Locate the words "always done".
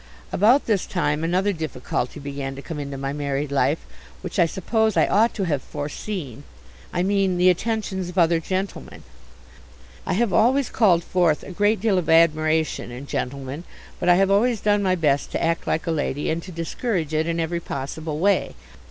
14.31-14.81